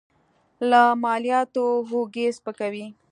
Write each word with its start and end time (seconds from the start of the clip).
له 0.69 0.81
مالیاتو 1.03 1.63
اوږې 1.91 2.27
سپکوي. 2.37 2.87